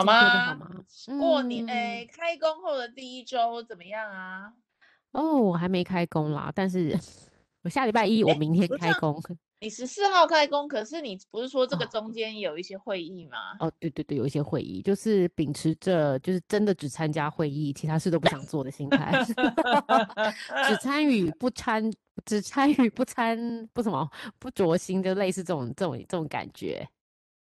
[0.00, 0.44] 好吗？
[0.46, 0.70] 好吗？
[1.18, 4.52] 过年哎，开工后的第一周怎么样啊？
[5.12, 6.98] 哦，我还没开工啦，但是
[7.62, 9.20] 我下礼拜一，我明天开工。
[9.62, 13.36] 你十四号开工，可是你不是说这个中间有一些会议吗？
[13.58, 19.22] 哦，哦，对对对，有一些会议，就是秉持着就是真的只参加会议，其他事都不想做的心态，
[20.66, 21.92] 只参与不参，
[22.24, 24.08] 只参与不参，不什么
[24.38, 26.88] 不着心，就类似这种这种这种感觉。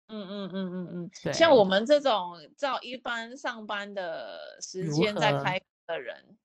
[0.09, 6.37] 嗯嗯嗯嗯嗯，对，像我们这种照一般上班的时间在开的人，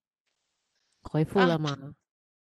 [1.03, 1.71] 回复了吗？
[1.71, 1.95] 啊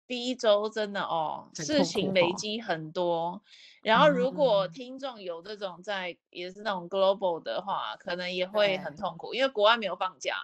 [0.08, 3.42] 第一周真的哦，事情累积很多。
[3.82, 10.36] 然后如果听众有这种在、嗯、也是那种 global 的话，可能也会很痛苦，因为国外没有放假。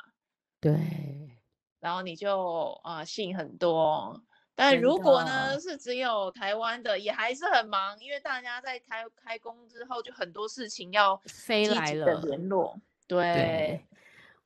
[0.59, 1.37] 对。
[1.79, 4.23] 然后你就啊、呃，信很多。
[4.61, 12.79] 但如果呢是只有台湾的，也还是很忙，因为大家在开开工之后就很多事情要飞来了联络。
[13.07, 13.83] 对。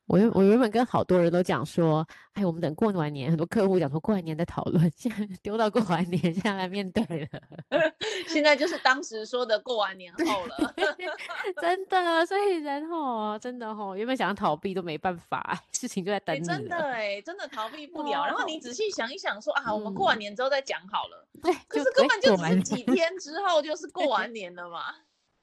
[0.08, 7.40] 对我原我原本跟好多人都讲说，哎，我们等过完年，很多客户讲说过完年再讨论，现在丢到过完年，现在来面对了。
[8.28, 10.74] 现在就是当时说的过完年后了，
[11.60, 16.40] 真的，所以人吼，真的吼，原本想要逃避都没办法，事情就在等。
[16.42, 18.24] 真的哎，真的逃避不了。
[18.24, 21.26] 然后你仔细想一想说，说啊，我们过完年之后再讲好了。
[21.42, 24.94] 对、嗯，可是根本就只是几天之后就是过完 年了嘛，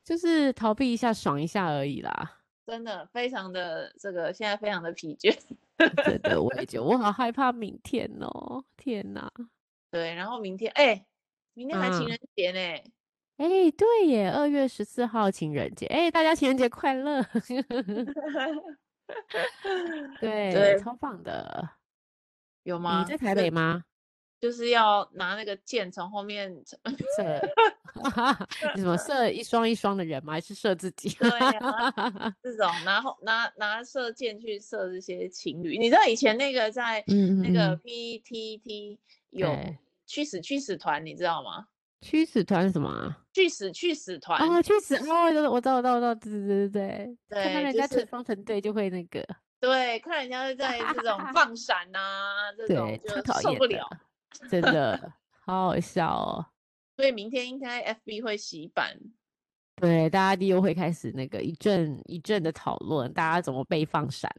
[0.04, 2.40] 就是逃避一下，爽一下而已啦。
[2.66, 5.36] 真的非常的这个，现在非常的疲倦。
[6.06, 9.32] 真的，我也觉得我好害怕明天哦，天哪！
[9.92, 11.06] 对，然后明天，哎、欸，
[11.54, 12.60] 明天还情人节呢。
[13.38, 17.22] 哎、对耶，二月十四号情人节，哎、欸，大家情人节快乐。
[20.22, 21.70] 对，对，超棒的。
[22.64, 23.04] 有吗？
[23.04, 23.84] 你在台北吗？
[24.44, 26.54] 就是要拿那个箭从后面
[27.16, 27.40] 射，
[28.76, 30.34] 你怎么射一双一双的人吗？
[30.34, 31.08] 还是射自己？
[31.18, 31.30] 对
[31.60, 38.98] 啊，这种拿拿拿射箭去射这些情侣，你知道以前那个在那个 PTT
[39.30, 39.50] 有
[40.06, 41.68] 驱使驱使团，你知道吗？
[42.02, 43.16] 驱使团是什么？
[43.32, 44.62] 去死去死团啊！
[44.62, 45.24] 去死哦！
[45.50, 49.26] 我知道我知道我知道，对对对对对，看人家成双成对就会那个，
[49.62, 53.90] 对，看人家在这种放闪啊， 这种就受不了。
[54.50, 55.14] 真的
[55.46, 56.46] 好好笑哦！
[56.96, 58.98] 所以明天应该 FB 会洗版，
[59.78, 64.32] 对，大家又会开始那个一阵一阵的讨论，大家怎么被放闪？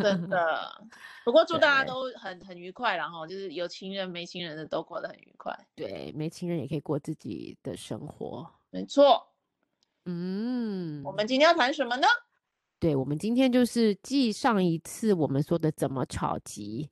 [0.00, 0.82] 真的。
[1.24, 5.52] 不过祝大家都很很愉快，然后就是有情人没情人的都过得很愉快。
[5.74, 8.48] 对，没情人也可以过自己的生活。
[8.70, 9.26] 没错。
[10.04, 12.06] 嗯，我们今天要谈什么呢？
[12.78, 16.88] 对，我们今天就是继上一次我们说的怎么炒集，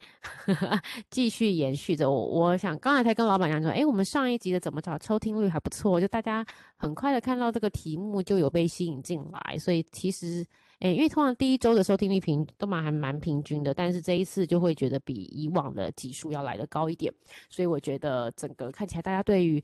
[1.10, 2.10] 继续延续着。
[2.10, 6.44] 我我想刚才才跟老板娘说，哎，我们上一集的怎么炒抽听率还不错，就大家
[6.76, 10.44] 很快的看到这个题目就有被吸引进来，所以其实。
[10.80, 17.10] 诶，因为通常第一周的收听率平都蛮还蛮平均的，但是这一次就会觉得比以往的集数要来得高一点，
[17.48, 19.62] 所以我觉得整个看起来大家对于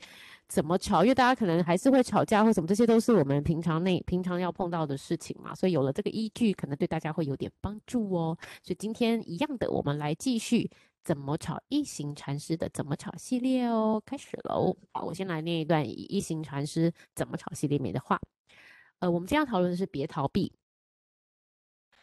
[0.48, 8.34] 怎么吵，因为大家可能还是会吵架或什么，这些都是我们平常内平常要碰到的事情嘛，所以有了这个依据，可能对大家会有点帮助哦。
[8.62, 10.70] 所以今天一样的，我们来继续
[11.04, 14.74] 怎么吵一行禅师的怎么吵系列哦，开始喽。
[14.92, 18.18] 好，我先来念一段一行禅师怎么吵系列里面的话。
[19.00, 20.50] 呃，我们今天要讨论的是别逃避。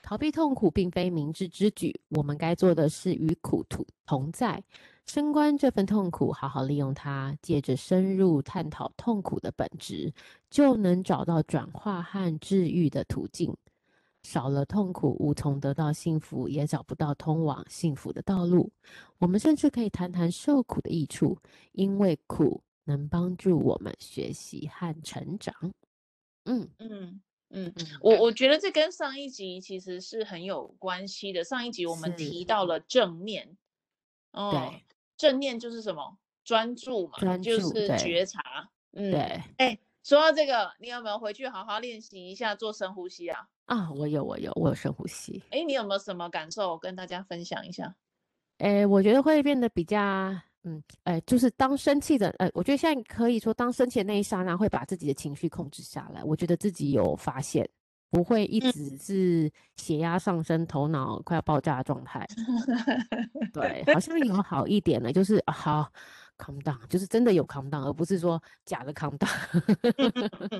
[0.01, 4.63] 逃避痛苦并非明智之举，我们该做的是与苦同同在，
[5.05, 10.11] 深观这份痛苦，好好利用它，借着深入探讨痛苦的本质，
[10.49, 13.55] 就能找到转化和治愈的途径。
[14.23, 18.71] 少了痛苦，无从得到幸福，也找不到通往幸福的道路。
[19.17, 21.37] 我们甚至可以谈谈受苦的益处，
[21.71, 25.53] 因为苦能帮助我们学习和成长。
[26.45, 27.21] 嗯嗯。
[27.51, 31.43] 嗯，我我觉得这跟上一集其实是很有关系的。
[31.43, 33.57] 上一集我们提到了正念，
[34.31, 34.83] 哦，对，
[35.17, 36.17] 正念就是什么？
[36.45, 38.69] 专注嘛，专注，就是觉察。
[38.93, 39.43] 嗯，对。
[39.57, 43.47] 哎，说到这个，你有没有回去好好练习一下做深呼吸啊？
[43.65, 45.43] 啊，我有，我有，我有深呼吸。
[45.51, 47.95] 哎，你有没有什么感受跟大家分享一下？
[48.57, 49.97] 哎，我觉得会变得比较。
[50.63, 56.23] 嗯，哎，就是当生气的，呃，我觉得现在可以说，当生气的那一刹那，会把自己的情绪控制下来。
[56.23, 57.67] 我觉得自己有发现，
[58.11, 62.27] 不会一直是血压上升、头脑快要爆炸的状态。
[63.53, 65.91] 对，好像有好一点了，就是好。
[66.39, 69.27] Calm down 就是真的有 calm down，而不是说假的 calm down。
[69.97, 70.11] 嗯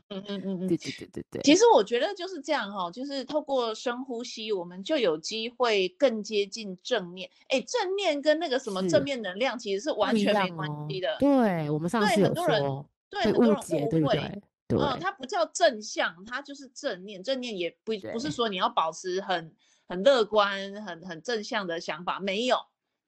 [0.09, 1.41] 嗯嗯嗯，对对对对对。
[1.41, 7.29] 其实我觉得就是这样哈，就是透过深呼吸，我们就有机会更接近正念。
[7.47, 11.15] 哎，正念跟那个什么正面能量其实是完全没关系的。
[11.19, 14.41] 对，我们上次有说，对很多人对很多人误解，对不对？
[14.67, 17.23] 对，嗯，它不叫正向，它就是正念。
[17.23, 19.51] 正念也不不是说你要保持很
[19.87, 22.57] 很乐观、很很正向的想法，没有。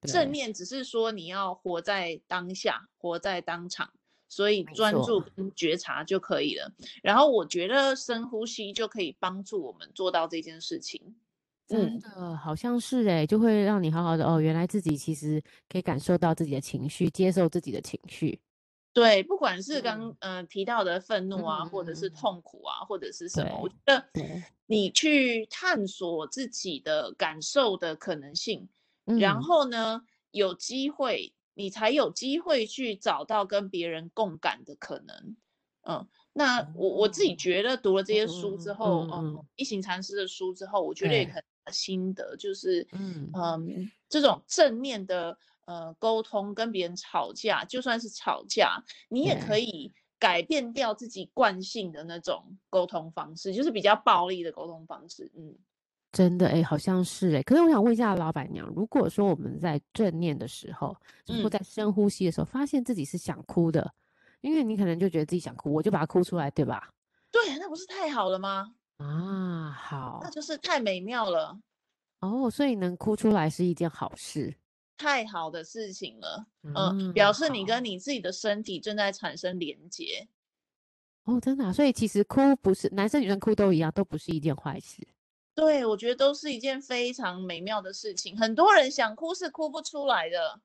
[0.07, 3.92] 正念只是说你要活在当下，活在当场，
[4.27, 6.71] 所以专注跟觉察就可以了。
[7.03, 11.15] 然后我觉得深呼吸就可以帮助我们做到这件事情。
[11.68, 14.42] 真的好像是哎，就会让你好好的哦。
[14.42, 18.39] 原来自己其实可以感受到自己的情绪，接受自己的情绪。
[18.92, 24.06] 对，不管是刚嗯、呃、提到的愤怒啊，或者是痛苦啊，或者是什么，我觉得
[24.65, 28.68] 你去探索自己的感受的可能性，
[29.06, 30.01] 然后呢，
[30.31, 35.36] 有机会你才有机会去找到跟别人共感的可能。
[35.83, 41.44] 嗯，那我我自己觉得读了这些书之后，嗯，一行禅师的书之后，我觉得也很。
[41.71, 55.31] 心得就是，嗯嗯，这种正面的呃沟通，跟别人吵架，就算是吵架，你也可以改变掉自己惯性的那种沟通方式，就是比较暴力的沟通方式。
[55.36, 55.56] 嗯，
[56.12, 57.44] 真的哎、欸，好像是哎、欸。
[57.44, 60.96] 可是我想问一下老板娘，如果说我们在正念的时候，
[61.44, 63.94] 或在深呼吸的时候，发现自己是想哭的，
[64.42, 66.90] 因为你可能就觉得自己想哭，我就把它哭出来，对吧？
[67.31, 68.74] 对，那不是太好了吗？
[68.98, 71.58] 啊，好，那就是太美妙了
[72.19, 74.54] 哦，所以能哭出来是一件好事，
[74.98, 80.28] 太好的事情了，嗯，嗯，表示你跟你自己的身体正在产生连接。
[81.24, 85.08] 哦，真的啊，所以其实哭不是男生女生哭都一样，都不是一件坏事。
[85.53, 88.38] 对，我觉得都是一件非常美妙的事情。
[88.38, 90.62] 很多人想哭是哭不出来的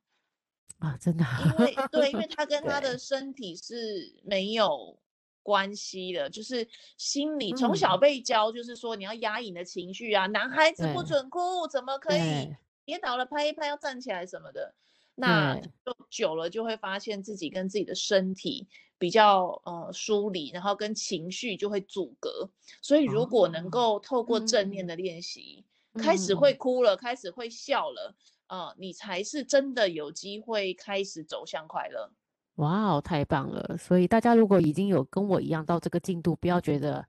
[0.79, 4.99] 啊，真的，因为对，因为 他跟他的身体是没有。
[5.47, 6.67] 关系的，就是
[6.99, 12.53] 心理从小被教，就是说你要压抑你的情绪啊，男孩子不准哭，怎么可以
[12.85, 14.75] 跌倒了拍一拍要站起来什么的，
[15.17, 18.69] 那就久了就会发现自己跟自己的身体
[18.99, 22.49] 比较呃疏离，然后跟情绪就会阻隔。
[22.81, 25.65] 所以如果能够透过正念的练习，
[25.99, 28.15] 开始会哭了，开始会笑了，
[28.49, 32.12] 呃，你才是真的有机会开始走向快乐。
[32.57, 33.77] 哇哦，太棒了！
[33.79, 37.07] 所以大家如果已经有跟我一样到这个进度，不要觉得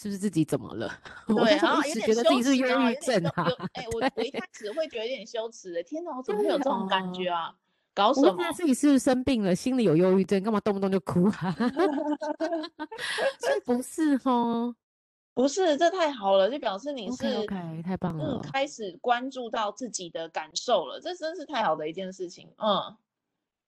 [0.00, 0.88] 是不是自己怎么了？
[1.26, 3.48] 对啊，一直觉得自己是忧郁症啊。
[3.72, 7.52] 哎、欸， 我我一开始会觉得有点羞耻的，天哪，我怎么会有这种感觉啊？
[7.94, 8.46] 搞什么？
[8.46, 9.56] 我自己是不是生病了？
[9.56, 11.52] 心里有忧郁症，干嘛动不动就哭啊？
[13.40, 14.72] 这不是哦，
[15.34, 22.96] 不是，这太好了，就表示你是 OK，, okay 太棒了，嗯，开始关注到自己的感受了，这真是太好的一件事情，嗯。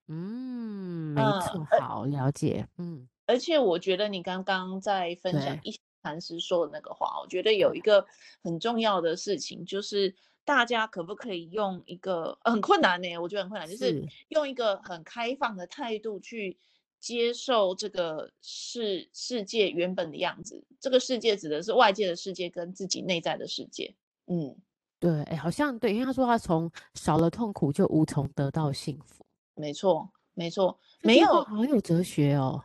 [0.07, 2.67] 嗯，没错，好了解。
[2.77, 8.05] 嗯，而且我觉得你刚刚在分享一禅师说的那个话，我觉得有一个
[8.43, 10.13] 很重要的事情，就是
[10.43, 13.17] 大家可不可以用一个很困难呢？
[13.17, 16.57] 我觉得很困难，就是用一个很开放的态度去
[16.99, 20.63] 接受这个世世界原本的样子。
[20.79, 23.93] 这个世界指的是外界的世界跟自己内在的世界。
[24.27, 24.55] 嗯，
[24.99, 29.25] 对，哎，好像对，因为他说他从少了痛苦就无从得到幸福。
[29.55, 32.63] 没错，没错，没有，好有哲学哦。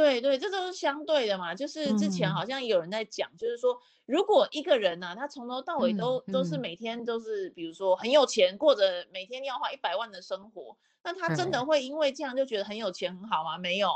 [0.00, 1.54] 对对，这都是相对的嘛。
[1.54, 13.58] 就是之前好像有人在讲，嗯、就是说，如果一个人呢、啊，他从头到尾都、嗯、都是每天都是，比如说很有钱，过着每天要花一百万的生活，那他真的会因为这样就觉得很有钱很好吗？
[13.58, 13.90] 没有，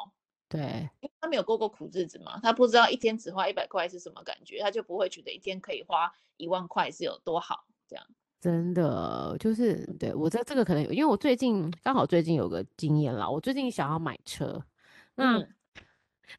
[0.47, 8.05] 对，因为他没有过过苦日子嘛，他不知道一天只花一百块是什么感觉，他就不会觉得一天可以花一万块是有多好，这样。
[8.43, 14.63] 真的就是对我在这个可能，因为我最近刚好最近有个经验啦，我最近想要买车，
[15.15, 15.55] 那、嗯、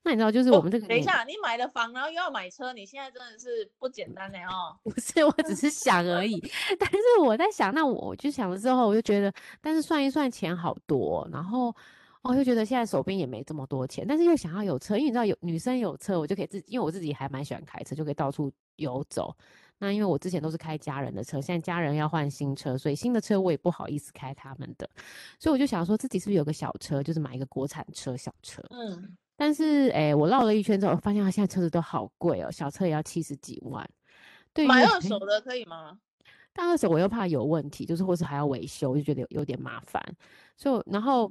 [0.03, 4.77] 那你知道就是我们这个、哦，等一下你买了房，然后又要买车，你现在真的是不简单呢哦。
[4.83, 6.39] 不是，我只是想而已，
[6.79, 11.75] 但是我在想，那我就想了之后，我就觉得，但是算一算钱好多，然后
[12.21, 19.35] 哦就觉得现在手边也没这么多钱，但是又想要有车，因为你知道有女生有车，我就可以自己，因为我自己还蛮喜欢开车，就可以到处游走。
[19.77, 24.89] 那因为我之前都是开家人的车，现在家人要换新车，所以新的车我也不好意思开他们的，
[25.37, 28.63] 所以我就想说自己是不是有个小车，就是买一个国产车小车。
[28.69, 33.87] 嗯，但是哎、欸，我绕了一圈之后，我发现他现在车子都好贵哦，小车也要七十几万。
[34.53, 35.99] 对，买二手的可以吗？
[36.53, 40.01] 但二手我又怕有问题，就是或是还要维修，就觉得有有点麻烦，
[40.55, 41.29] 所以然后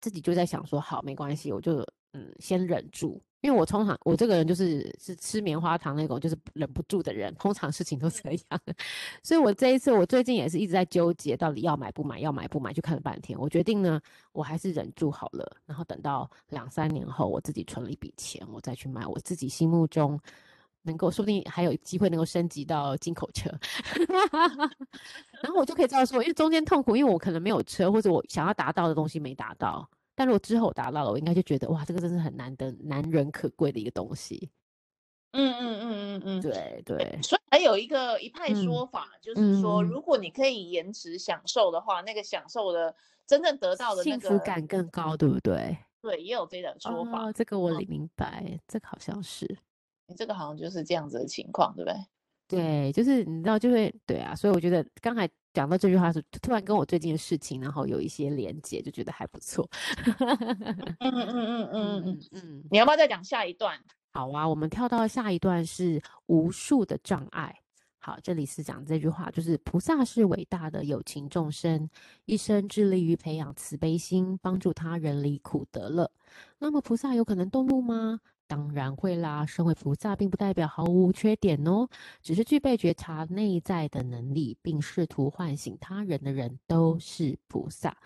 [0.00, 3.22] 自己就在想说，好，没关系，我就嗯先忍住。
[3.42, 8.60] 因为我通常我这个人就是是吃棉花糖那种，就是忍不住的人，通常事情都这样。
[9.22, 13.38] 所以我这一次我最近也是一直在纠结，到底要买不买，要买不买，就看了半天。
[13.38, 20.18] 我决定呢，我还是忍住好了，然后等到两三年后，我自己存了一笔钱，我再去买我自己心目中
[20.82, 23.50] 能够，说不定还有机会能够升级到进口车。
[25.42, 29.90] 然后我就可以知道说，因为中间痛苦，因为我可能没有车，或者我想要达到的东西没达到。
[30.22, 34.52] 但如果之后我达到了，我应该就觉得哇，这个真是很难得、难能可贵的一个东西。
[35.32, 37.18] 嗯嗯嗯嗯嗯，对对。
[37.20, 42.94] 所以还有一个一派说法，嗯、就是说，如果你可以延迟享受的话，嗯、那个享受的
[43.26, 45.76] 真正得到的、那个、幸福感更高，对不对？
[46.00, 47.24] 对，也有这种说法。
[47.24, 49.58] 哦、这个我明白，嗯、这个好像是。
[50.06, 51.96] 你这个好像就是这样子的情况，对不对？
[52.56, 54.34] 对，就是你知道，就会对啊。
[54.34, 59.68] 所以我觉得刚才讲到这句话是突然跟我最近的事情，然后有一些连接，就觉得还不错。
[61.00, 62.64] 嗯嗯嗯嗯嗯嗯嗯。
[62.70, 63.78] 你要不要再讲下一段？
[64.12, 67.54] 好啊，我们跳到下一段是无数的障碍。
[68.04, 71.88] 好，这里是讲这句话，就是菩萨是伟大的有情众生，
[72.24, 76.10] 一生致力于培养慈悲心，帮助他人离苦得乐。
[76.58, 78.18] 那么菩萨有可能动怒吗？
[78.52, 79.46] 当然会啦。
[79.46, 81.88] 身为菩萨，并不代表毫无缺点哦，
[82.20, 87.96] 只是具备觉察内在的能力，并试图唤醒他人的人都是菩萨。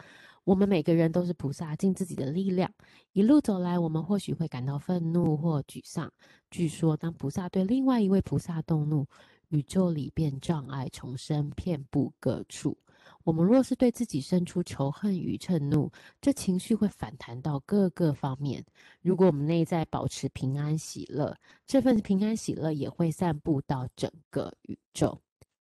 [0.45, 2.71] 我们每个人都是菩萨，尽自己的力量。
[3.13, 6.13] 一路走来，我们或许会感到愤怒或沮丧。
[6.49, 9.05] 据说，当菩萨对另外一位菩萨动怒，
[9.49, 12.79] 宇宙里便障碍丛生，遍布各处。
[13.27, 15.91] 我们若是对自己生出仇恨与嗔怒，
[16.21, 18.65] 这情绪会反弹到各个方面。
[19.03, 25.21] 如果我们内在保持平安喜乐，这份平安喜乐也会散布到整个宇宙。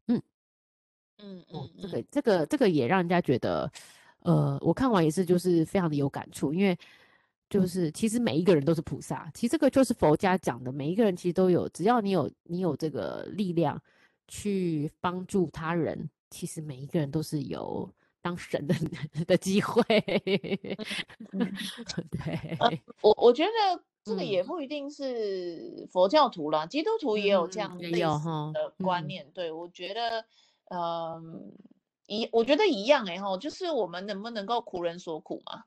[0.06, 0.22] 嗯
[1.18, 3.68] 嗯嗯，这个这个这个也让人家觉得。
[4.20, 6.78] 呃，我看完也是，就是非常的有感触，因为
[7.48, 13.82] 就是其实每一个人都是菩萨，其实这个就是佛家讲的，每一个人其实都有，只要你有你有这个力量
[14.28, 18.74] 去帮助他人，其实每一个人都是有当神的
[19.26, 19.82] 的机会。
[22.10, 22.70] 对，呃、
[23.02, 23.50] 我我觉得
[24.02, 28.00] 这个也不一定是佛教徒啦，嗯、基督徒也有这样类似
[28.54, 29.26] 的观念。
[29.26, 30.24] 嗯、对，我觉得，
[30.70, 31.22] 嗯、呃。
[32.06, 35.62] 一，我觉得一样哎、欸、吼，就是我们能不能够苦人所苦嘛？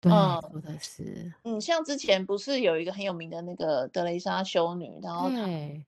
[0.00, 1.30] 对，说、嗯、的是。
[1.44, 5.84] 嗯，像之前不是有一个很有名的那个德蕾莎修女，然后她对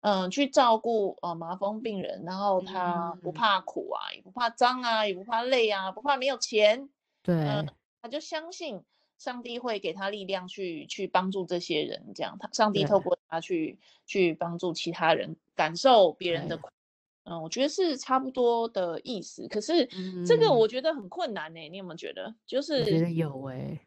[0.00, 6.88] 嗯去照顾呃麻风病人，然后他不怕苦啊，嗯、也不怕脏啊，也不怕累啊，不怕没有钱。
[7.22, 7.66] 对，嗯，
[8.02, 8.80] 她就相信
[9.18, 16.68] 上帝会给他力量去去帮助这些人，这样，他上帝透过他去对去帮助其他人感受别人的苦。
[17.24, 19.84] 嗯，我觉得是差不多的意思，可是
[20.24, 21.68] 这个我觉得很困难呢、欸。
[21.68, 22.32] 嗯、你有没有觉得？
[22.46, 23.80] 就是觉得有哎、欸，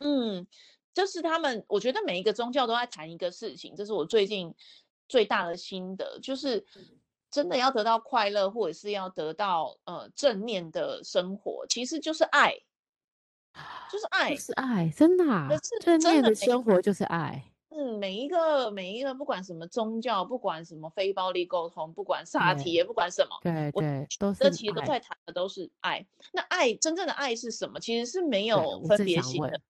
[0.00, 0.46] 嗯，
[0.92, 4.54] 就是他们，我觉得每一个宗教都在谈一个事情，这是我最近
[5.12, 6.64] 最大的心得，就是
[7.30, 12.54] 真的要得到快乐，或者是要得到呃正面的生活，其实就是爱，
[13.90, 15.50] 就是爱，是爱，真的啊，
[15.82, 17.44] 正面的生活就是爱。
[17.68, 26.06] 嗯，每一个每一个，不管什么宗教，不管什么非暴力沟通，不管萨提，也不管什么，对对，都这其实都在谈的都是爱。
[26.32, 27.78] 那爱真正的爱是什么？
[27.78, 29.60] 其实是没有分别心的。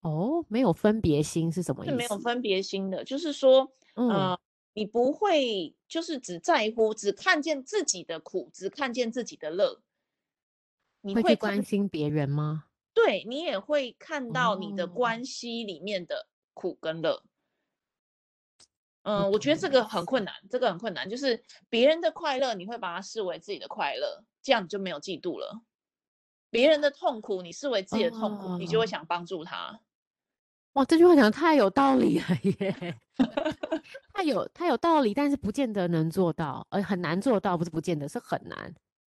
[0.00, 1.90] 哦，没有分别心是什么意思？
[1.90, 4.40] 是没有分别心的，就是说，嗯、呃，
[4.72, 9.82] 你不会就是只在乎，只看见自己的苦，只看见自己的乐。
[11.00, 12.64] 你会去关心别人吗？
[12.94, 16.28] 对，你也会看到你的关系里面的。
[16.60, 17.22] 苦跟乐，
[19.02, 25.62] 嗯，我觉得这个很困难，这个很困难，就是别人的快乐，你会把它视为自己的快乐，这样你就没有嫉妒了。
[26.50, 29.78] 别人的痛苦，你视为自己的痛苦，你就会想帮助他。
[30.72, 32.98] 哇，这句话讲的太有道理了耶！
[34.14, 38.74] 太有他有道理，但是不见得能做到，呃，很难做到，不是不见得，是很难，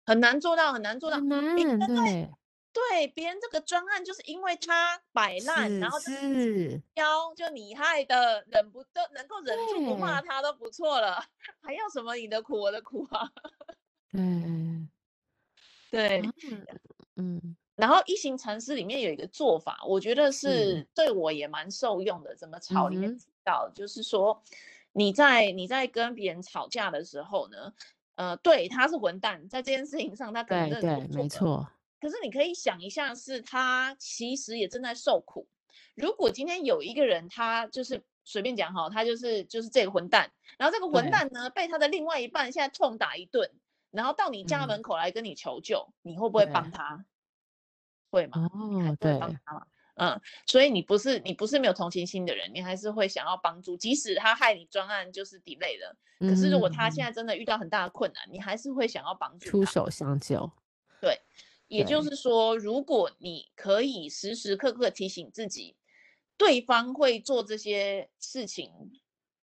[0.06, 2.29] 很难做到，很难做到，很难，对。
[2.72, 11.20] 对别人这个专案，就是因为他摆烂，然后就是妖，就你害的，忍不得，能够忍住不骂他都不错了，
[11.62, 13.27] 还要什么你的苦我的苦啊？
[15.89, 16.29] 对，对，
[17.15, 22.36] 嗯，然后一行禅师里面有一个做法，我觉得是对我也蛮受用的。
[22.36, 23.25] 怎么吵里面提
[23.74, 24.44] 就是说
[24.91, 27.74] 你在你在跟别人吵架的时候呢，
[28.15, 31.68] 呃，对，他是混蛋，在这件事情上他可能对对没错。
[32.01, 35.48] 可是你可以想一下，是他其实也正在受苦。
[35.96, 43.51] 如果今天有一个人，他就是随便讲哈，他就是就是这个混蛋，然后这个混蛋呢被他的另外一半现在痛打一顿，
[43.91, 47.06] 然后到你家门口来跟你求救，嗯、你会不会帮他？
[48.12, 48.50] 会吗？
[48.53, 49.68] 哦，对，帮他吗？
[50.00, 55.96] 嗯，所以你不是你不是没有同情心的人，你还是会想要帮助，即使他害你专案就是 delay 了。
[56.20, 60.51] 可是如果他现在真的遇到很大的困难，嗯、你还是会想要帮助，出手相救。
[61.01, 61.20] 对。
[61.68, 65.75] 也就是说，如果你可以时时刻刻提醒自己，
[66.36, 68.72] 对方会做这些事情，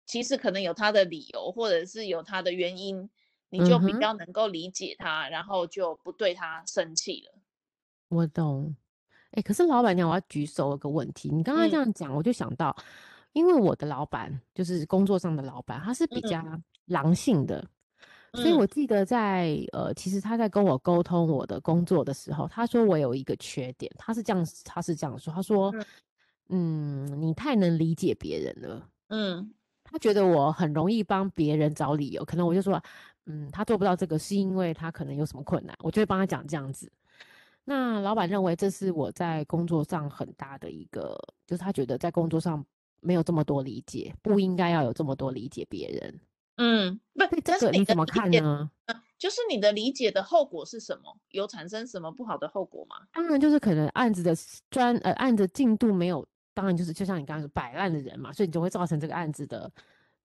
[0.05, 3.09] 其实可能有他的理由，或者是有他的原因，
[3.51, 7.39] 你就比较能够理解他，嗯、然后就不对他生气了。
[8.09, 8.75] 我懂。
[9.37, 11.29] 哎，可是老板娘，我要举手有个问题。
[11.29, 12.85] 你刚刚这样讲，我就想到，嗯、
[13.35, 16.43] 因为我的老板就是工作上的老板，他是比较
[16.87, 17.63] 狼性的，
[18.33, 25.71] 嗯、所以我记得在呃，其实他在跟我沟通我的工作的时候，他说我有一个缺点，他是这样，他是这样说，他说，
[26.49, 29.53] 嗯，嗯，你太能理解别人了，嗯，
[29.85, 32.83] 他觉得我很容易帮别人找理由，可能我就说，
[33.27, 36.91] 嗯，他做不到这个，是因为他可能有什么困难，我就会帮他讲这样子。
[37.69, 42.65] 那老板认为这是我在工作上很大的一个，就是他觉得在工作上
[43.01, 46.21] 没有这么多理解，不应该要有这么多理解别人。
[46.59, 48.71] 嗯，不，这个你怎么看呢？
[49.19, 51.19] 就是你的理解的后果是什么？
[51.31, 52.97] 有产生什么不好的后果吗？
[53.13, 54.33] 当然就是可能案子的
[54.71, 59.69] 专呃案子进度没有，当然就是就像你刚刚说摆烂的人嘛，所以你就会造成这个案子的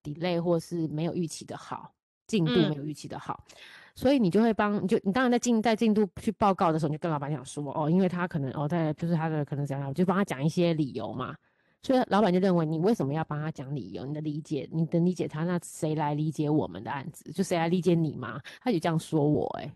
[0.03, 1.91] delay 或是没有预期的好，
[2.27, 3.43] 进度没有预期的好。
[3.48, 3.55] 嗯
[3.95, 11.36] 所以你就会帮，你就你当然在进在进度去报告的时候，你就跟老板讲说，哦，因为他可能哦在就是他的可能怎样，就帮他讲一些理由嘛。
[11.83, 14.05] 所以老板就认为你为什么要帮他讲理由？
[14.05, 17.31] 你的理解，你的理解他，那谁来理解我们的案子？
[17.31, 18.39] 就谁来理解你嘛？
[18.62, 19.74] 他就这样说我、欸，哎，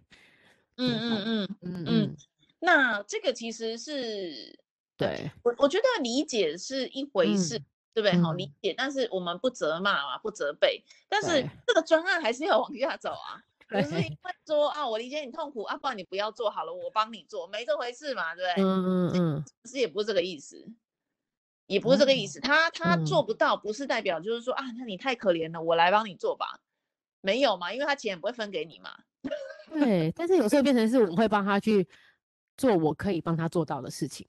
[0.77, 2.15] 嗯嗯嗯嗯嗯。
[2.59, 4.57] 那这个其实是
[4.95, 8.21] 对我我觉得理解是一回事，嗯、对不对？
[8.21, 13.41] 好、嗯、理解，但是我们不责骂嘛，不责备，但是这个专案还是要往下走啊。
[13.67, 18.63] 不是因为说啊，我理解你痛苦啊，不然你不要做好了，我帮你做，没这回事嘛，对不对？
[18.63, 20.67] 嗯嗯嗯，其实也不是这个意思，
[21.65, 22.39] 也不是这个意思。
[22.39, 26.59] 嗯、他他做不到，不是代表就是说啊，那你太可怜了，我来帮你做吧。
[27.21, 28.95] 没有嘛，因为他钱也不会分给你嘛。
[29.71, 31.87] 对，但是有时候变成是我会帮他去
[32.55, 34.27] 做我可以帮他做到的事情。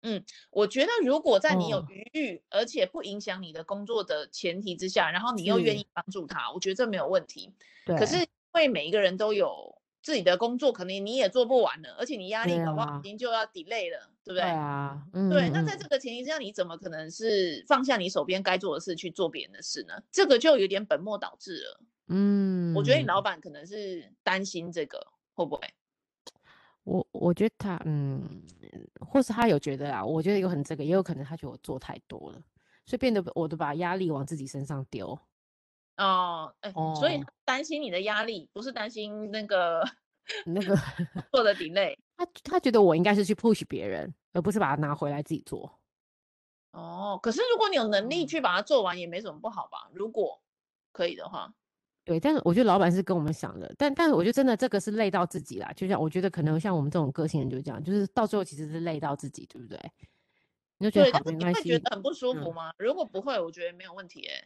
[0.00, 7.52] 嗯，我觉得如果在你有余裕，而且不影响你的工作的前提之下，然后你又愿意帮助他，我觉得这没有问题。
[7.84, 8.26] 对，可是。
[8.56, 14.40] 因为每一个人都有自己的工作，可能你也做不完了，而且你压力搞不好已经就要 delay 了，对，不对？
[14.40, 15.50] 对啊，嗯，对。
[15.50, 19.94] 那在这个前提之下，你怎么可能是放下你手边该做的事去做别人的事呢？
[20.10, 21.80] 这个就有点本末倒置了。
[22.08, 25.68] 嗯，我觉得你老板可能是担心这个会不会？
[26.84, 28.42] 我我觉得他嗯，
[29.00, 32.40] 或是他有觉得啊，我觉得有可能这个，也有可能他觉得我做太多了，
[32.86, 35.18] 所以变得我都把压力往自己身上丢。
[35.96, 39.82] 哦，哎，所以担心你的压力，不是担心那个
[40.46, 40.76] 那个
[41.32, 41.96] 做的 delay。
[42.16, 45.78] 他他觉得我应该是去 push 别人，而不是把它拿回来自己做。
[46.72, 49.88] 哦，可是如果你有能力去把它做完，也没什么不好吧？
[49.92, 50.40] 如果
[50.92, 51.52] 可以的话，
[52.04, 52.20] 对。
[52.20, 55.72] 但是我觉得老板是跟我们想的，但但是我觉得真的这个是累到自己啦。
[55.74, 59.78] 就像我觉得可能像我们这种个性人就这样，就是到最后其实是累到自己，对不对？
[60.78, 62.70] 你就觉得好，对，但是你会觉得很不舒服吗？
[62.70, 64.44] 嗯、如果不会，我觉得没有问题、欸，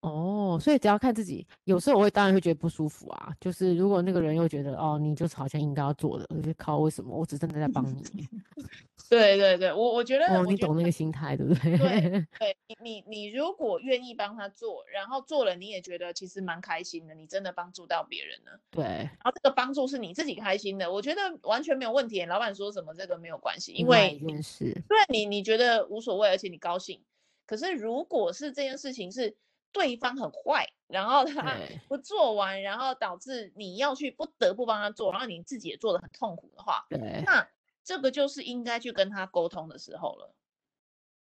[0.00, 3.34] 哦，所以只要看自己，有时候我会当然会觉得不舒服啊。
[3.38, 7.14] 就是如果那个人又觉得哦，你就是好像应该要做的，我就靠，为什么？
[7.14, 8.02] 我只真的在帮你。
[9.10, 11.76] 对对对，我我觉得，哦，你懂那个心态，对不对？
[11.76, 12.00] 对
[12.38, 18.58] 对，你你你如果愿意帮他做，然后做了你也觉得其实蛮开心的，你真的帮助到别人了。
[18.70, 22.24] 对，然后这个帮助是你自己开心的，我觉得完全没有问题。
[22.24, 27.02] 老板说什么这个没有关系，因为一件事，对你你觉得无所谓，而且你高兴。
[27.46, 29.36] 可是如果是这件事情是。
[29.72, 31.56] 对方很坏，然后他
[31.88, 36.86] 不做完，然后导致你要去不得不帮他做，然后你自己也做的很痛苦的话，
[37.24, 37.48] 那
[37.84, 40.34] 这个就是应该去跟他沟通的时候了，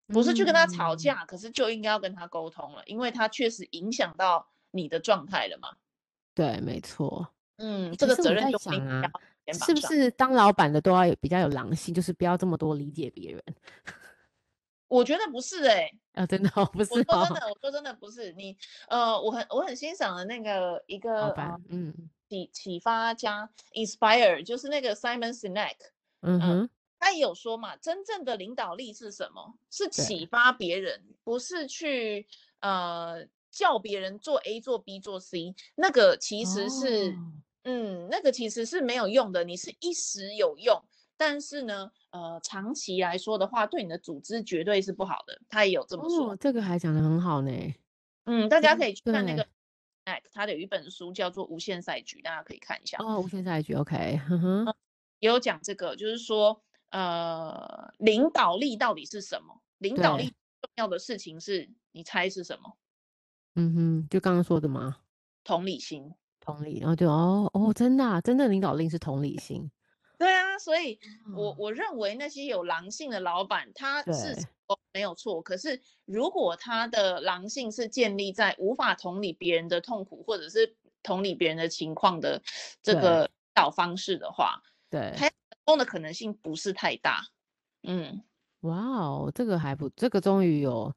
[0.09, 5.77] 不是去跟他吵架，嗯、可是就应该要跟他沟通了，因为他确实影响到你的状态了嘛。
[6.35, 7.29] 对，没错。
[7.57, 9.11] 嗯，这个责任就想啊，
[9.53, 13.43] 是不是当老板的都要有比较有狼性，就是不要这么多理解别人。
[14.89, 17.05] 我觉得不是哎、欸，啊，真的、哦、不是、哦。
[17.09, 18.57] 我说真的，我说真的不是你。
[18.89, 21.33] 呃，我很我很欣赏的那个一个
[21.69, 21.95] 嗯，
[22.29, 25.77] 启启发加，inspire，就是那个 Simon Sinek，
[26.23, 29.59] 嗯哼、呃，他也有说嘛，真正的领导力是什么？
[29.71, 32.27] 是启发别人，不是去
[32.61, 37.33] 呃叫别人做 A 做 B 做 C，那个其实是，哦、
[37.65, 39.45] 嗯，那个其实是没有用的。
[39.45, 40.83] 你是一时有用。
[41.17, 45.41] 但是呢，呃，长期来说的话，对你的组织绝对是不好的。
[45.49, 47.53] 他也有这么说，哦、这个还讲得很好呢。
[48.25, 49.47] 嗯，大家可以去看那个，
[50.05, 52.99] 哎，他的有一本书叫做《无限赛局》，大家可以看一下。
[53.01, 54.75] 哦，无限赛局，OK，哼哼，
[55.21, 59.63] 也有讲这个，就是说，呃，领导力到底是什么？
[59.79, 60.27] 领导力
[60.61, 62.77] 重要的事情是，你猜是什么？
[63.55, 64.99] 嗯哼，就刚刚说的吗？
[65.45, 69.71] 同理心，同理，然后就哦哦，真的、啊，真的领导力是同理心。
[70.19, 70.99] 对啊，所以
[71.35, 74.35] 我我认为那些有狼性的老板，他是
[74.93, 75.43] 没有错。
[75.43, 82.43] 可是如果他的狼性是建立在无法同理别人的痛苦，或者是同理别人的情况的
[82.83, 87.21] 这个导方式的话，对，他成功的可能性不是太大。
[87.83, 88.23] 嗯，
[88.61, 90.93] 哇哦，这个还不，这个终于有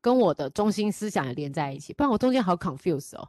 [0.00, 3.28] 跟我的中心思想也连在一起，不然我中间好 confuse 哦。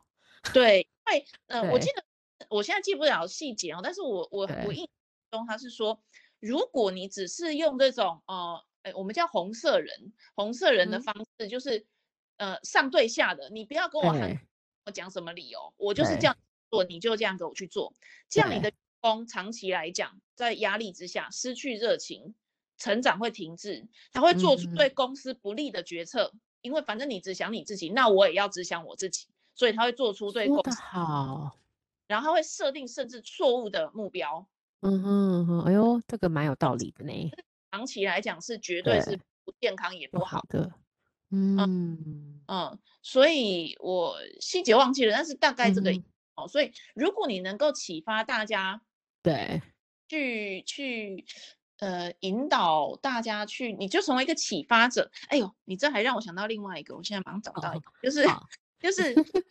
[0.54, 2.04] 对，因为呃，我记得
[2.50, 4.88] 我现在记不了细节哦，但是我我我印象
[5.34, 6.00] 中他是说，
[6.39, 11.80] 如果你只是用这种呃，哎，我们叫红色人，红色人的方式，就是、
[12.38, 14.39] 嗯、呃上对下的，你不要跟我喊
[14.86, 16.38] 我讲什么理由，我就是这样
[16.69, 17.93] 做，你就这样给我去做，
[18.30, 22.36] 这样你的员工长期来讲，在压力之下失去热情，
[22.78, 29.28] 成长会停滞，他会做出对公司不利的决策，嗯、因为反正你只想你自己，那我也要只想我自己。
[29.56, 31.60] 所以他会做出对公司好，
[32.08, 34.48] 然后他会设定甚至错误的目标。
[34.84, 37.32] 嗯哼哼，哎呦，这个蛮有道理的呢。
[37.72, 40.72] 长期来讲是绝对是不健康也不好，的。
[41.30, 46.04] 嗯嗯，嗯，所以我细节忘记了，但是大概这个、嗯、
[46.36, 46.48] 哦。
[46.48, 48.82] 所以如果你能够启发大家，
[49.22, 49.62] 对，
[50.08, 51.26] 去去
[51.80, 55.10] 呃引导大家去，你就成为一个启发者。
[55.30, 58.26] 哎呦，你这还让我想到另外一个，我现在马上找到一个，哦、就是。
[58.84, 59.02] 就是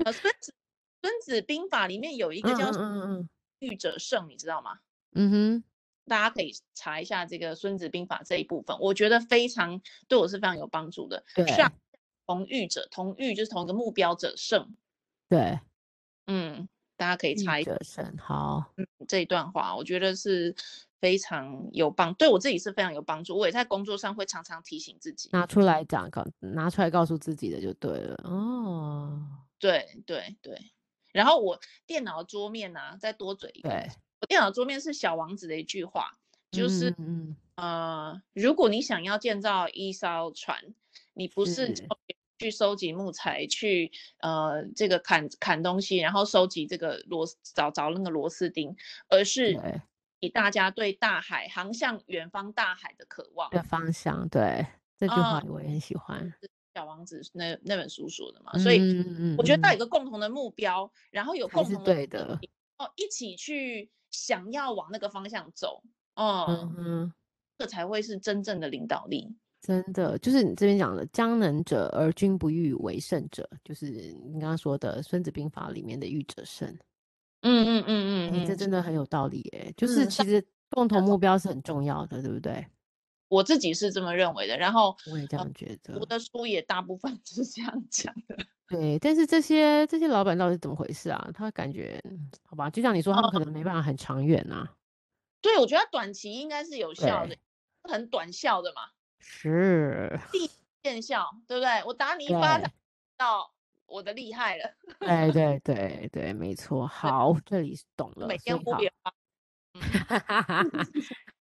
[0.05, 0.53] 呃，孙子
[1.01, 3.29] 《孙子兵法》里面有一个叫“嗯嗯
[3.61, 4.79] 欲者胜”，你知道吗？
[5.14, 5.64] 嗯哼，
[6.07, 11.25] 大家可以查一下这个《孙子兵法》这一部分，我觉得非常对我是非常有帮助的。
[11.35, 11.46] 对，
[12.27, 14.75] 同欲者，同欲就是同一个目标者胜。
[15.29, 15.59] 对，
[16.27, 17.77] 嗯，大家可以查一下。
[17.83, 20.55] 胜好，嗯，这一段话我觉得是
[21.01, 23.37] 非常有帮，对我自己是非常有帮助。
[23.37, 28.20] 我也在工作上会常常提醒自己，拿出来讲，告拿出来告诉自己的就对了。
[28.25, 29.20] 哦。
[29.59, 30.72] 对对对，
[31.12, 33.68] 然后我电脑桌面呢、啊，再多嘴一个。
[34.27, 36.17] 电脑桌面是《小王子》的一句话，
[36.51, 40.75] 就是嗯，嗯呃，如果你想要建造一艘船，
[41.15, 41.75] 你不是
[42.39, 48.75] 去收集木材，去呃这个砍砍东西，然后收集这个螺找找那个螺丝钉，
[49.09, 49.59] 而是
[50.21, 54.29] 以大家对大海航向远方大海的渴望的方向。
[54.29, 54.67] 对，
[54.99, 56.21] 这句话我也很喜欢。
[56.21, 58.81] 嗯小王子那那本书说的嘛，所以
[59.37, 62.41] 我觉得他有一个共同的目标，嗯、然后有共同的对的
[62.79, 65.83] 哦，一起去想要往那个方向走，
[66.14, 67.12] 哦、嗯嗯，
[67.59, 69.35] 这才会是真正的领导力。
[69.61, 73.87] 真的，就是你这边讲的“将能者而君不欲为胜者”，就是
[74.25, 76.68] 你刚刚说的《孙子兵法》里面的“欲者胜”。
[77.42, 82.66] 嗯嗯嗯嗯，你这真的很有道理耶，就是其实共同目标是很重要的，对不对？
[83.29, 85.98] 我自己是这么认为的，然后我也这样觉得。
[85.98, 88.37] 我的书也大部分 是这样讲的。
[88.73, 91.31] 对，但是这些这些老板到底是怎么回事啊？
[91.35, 92.03] 他感觉
[92.43, 94.77] 好吧，就像你说，他们可能没办法很长远呐、啊嗯。
[95.43, 97.37] 对，我觉得短期应该是有效的，
[97.83, 98.89] 很短效的嘛。
[99.21, 100.19] 是。
[100.33, 100.51] 立
[100.83, 101.85] 见效，对不对？
[101.85, 102.73] 我打你一巴掌，
[103.19, 103.53] 到
[103.85, 104.73] 我的厉害了。
[105.01, 106.87] 对对对对，没错。
[106.87, 108.27] 好，这里懂了。
[108.27, 110.65] 每天呼别哈哈哈。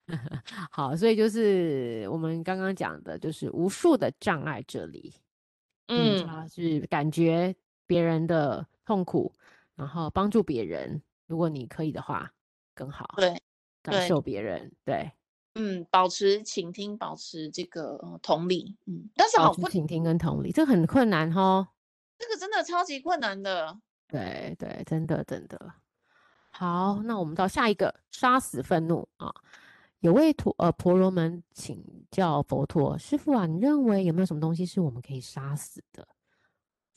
[0.71, 5.13] 好，所以就是我们刚刚讲的，就是无数的障碍这里，
[5.89, 7.55] 嗯，嗯，是感觉
[7.87, 9.33] 别人的痛苦，
[9.75, 12.31] 然后帮助别人，如果你可以的话，
[12.75, 13.41] 更好，对，
[13.81, 15.11] 感受别人，对，对，
[15.55, 21.67] 嗯，保持倾听，保持这个同理，嗯，但是好困，倾听跟同理，这很困难哦，
[22.17, 25.73] 这个真的超级困难的，对对，真的真的，
[26.51, 29.33] 好，那我们到下一个，杀死愤怒啊。
[30.01, 36.07] 有位陀呃婆罗门请教佛陀，师父啊，你认为有没有什么东西是我们可以杀死的？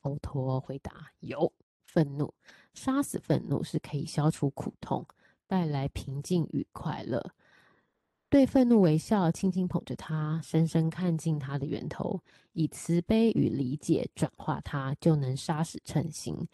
[0.01, 1.53] 佛陀回答：有，
[1.85, 2.33] 愤怒，
[2.75, 5.05] 杀死愤怒是可以消除苦痛，
[5.49, 7.33] 带来平静与快乐。
[8.29, 16.49] 对愤怒微笑，轻轻捧着它，深深看进它的源头，以慈悲与理解转化它，就能杀死嗔心。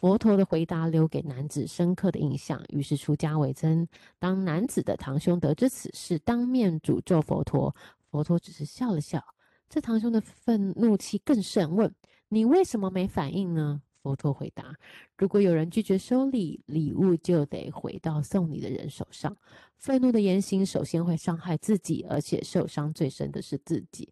[0.00, 3.86] 佛陀的回答留给男子深刻的印象，于是出家为僧。
[4.20, 7.74] 当男子的堂兄得知此事，当面诅咒佛陀，
[8.08, 9.20] 佛陀只是笑了笑。
[9.68, 11.92] 这堂兄的愤怒气更甚，问
[12.30, 14.72] ：“你为什么没反应呢？”佛陀回答
[15.18, 19.36] ：“如果有人拒绝收礼，礼物就得回到送礼的人手上。
[19.78, 24.08] 愤怒的言行首先会伤害自己，而且受伤最深的是自己。”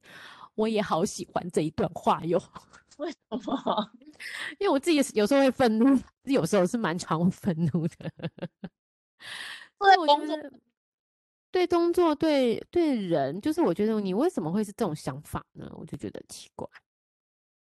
[0.57, 2.43] 我也好喜欢这一段话哟。
[2.97, 3.91] 为什么？
[4.59, 8.13] 因为我自己有时候会愤怒，有时候是蛮常愤怒的。
[9.79, 10.37] 对工作，
[11.51, 15.71] 对工作，对对人，就是我觉得你为什么会是这种想法呢？
[15.77, 16.69] 我就觉得奇怪。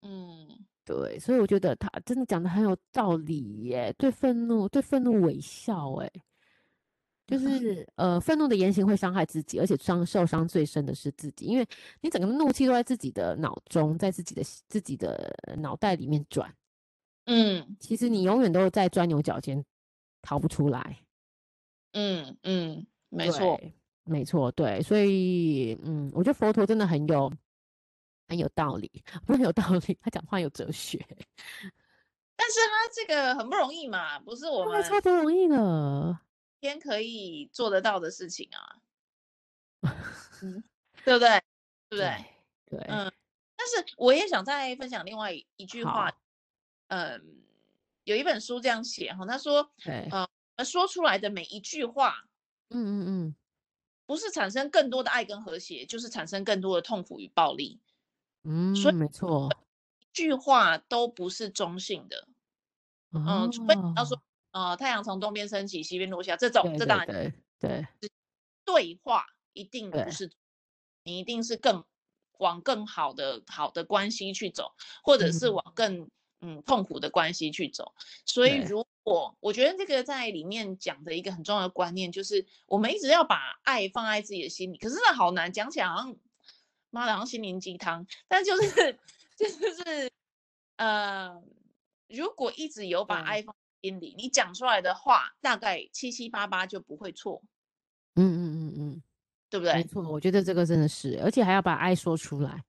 [0.03, 0.46] 嗯，
[0.85, 3.92] 对，所以我觉得他真的讲得很有道理耶。
[3.98, 6.11] 对愤怒，对愤怒微笑，哎。
[7.28, 11.66] 就是呃，愤怒的言行会伤害自己，而且伤受伤最深的是自己，因为
[12.00, 16.50] 你整个怒气都在自己的脑中，在自己的自己的脑袋里面转，
[17.26, 19.62] 嗯，其实你永远都在钻牛角尖，
[20.22, 21.00] 逃不出来，
[21.92, 23.60] 嗯嗯，没错，
[24.04, 27.30] 没错，对，所以嗯，我觉得佛陀真的很有
[28.26, 28.90] 很有道理，
[29.26, 30.98] 不是有道理，他讲话有哲学。
[32.40, 36.18] 但是他这个很不容易嘛，不是我们超不容易的，
[36.61, 38.77] 天可以做得到的事情啊，
[40.42, 40.62] 嗯，
[41.05, 41.42] 对不对？
[41.88, 42.25] 对不对？
[42.66, 43.12] 对，嗯。
[43.57, 46.12] 但是我也想再分享另外一句话，
[46.88, 47.42] 嗯。
[48.05, 49.71] 有一本书这样写哈，他说，
[50.57, 52.25] 呃，说出来的每一句话，
[52.71, 53.37] 嗯嗯嗯，
[54.07, 57.79] 不是产生更多的爱跟和谐，就是产生更多的痛苦与暴力。
[58.44, 59.51] 嗯，所以没错，
[60.01, 62.29] 一句话都不是中性的。
[63.12, 64.18] 嗯，除非你要说，
[64.59, 67.87] 呃，太阳从东边升起，西边落下，这种，这当然对对。
[68.64, 70.31] 对话一定不是，
[71.05, 71.85] 你一定是更
[72.38, 76.11] 往更好的好的关系去走，或者是往更。
[76.40, 77.92] 嗯，痛苦的关系去走，
[78.25, 86.14] 所以如果我觉得这个在里面讲的一个很重要的观念，就是我们一直要把爱放在自己的心里，可是那好难，讲起来好像
[86.90, 88.07] 妈的，好像心灵鸡汤。
[88.29, 88.97] 但就是
[89.37, 90.12] 就是
[90.77, 91.42] 呃，
[92.07, 97.42] 如果一直有把爱放在心里，你讲出来的话大概七七八八就不会错。
[98.16, 99.02] 嗯嗯嗯嗯，
[99.48, 99.74] 对不对？
[99.74, 102.64] 没错，我觉得这个真的是，而且还要把爱说出来。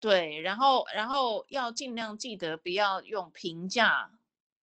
[0.00, 4.10] 对，然后，然后要尽量记得不要用评价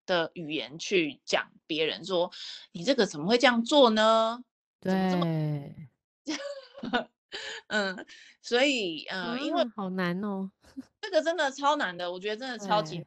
[0.06, 2.32] 的语言去讲别人，说
[2.73, 4.43] 你这个怎么会这样做呢？
[4.80, 5.25] 对，怎么
[6.23, 6.34] 这
[6.89, 7.08] 么
[7.67, 8.06] 嗯，
[8.41, 10.51] 所以，嗯，嗯，因为好难哦，
[11.01, 13.04] 这个真的超难的，我觉得真的超级。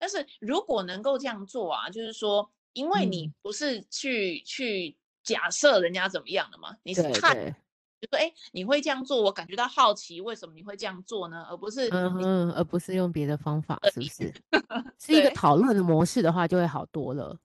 [0.00, 7.36] 但是如果能够这样做啊，就是说，因为你不是去、嗯、去假设人家怎么样的嘛，你是看。
[7.36, 7.54] 对对
[8.00, 11.46] 就说哎，你会这样做，我感觉到好奇，为什么你会这样做呢？
[11.50, 14.32] 而不是嗯嗯，而不是用别的方法，是不是？
[14.98, 17.38] 是一个讨论的模式的话，就会好多了。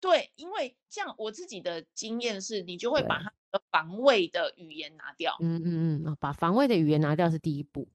[0.00, 5.36] 对，因为这样，我自己的经验是，你就会把他的防卫的语言拿掉。
[5.40, 7.86] 嗯嗯嗯，把防卫的语言拿掉是第一步，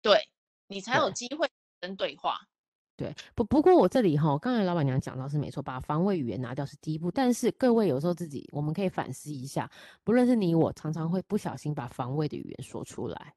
[0.00, 0.30] 对，
[0.68, 1.46] 你才有机会
[1.78, 2.48] 跟对话。
[2.96, 7.10] 对，不不过我这里哈，刚才老板娘讲到是没错，把防卫语言拿掉是第一步。
[7.10, 9.70] 但是各位有时候自己，我们可以反思一下，
[10.02, 13.34] 不论是你我，常常会不小心把防卫的语言说出来。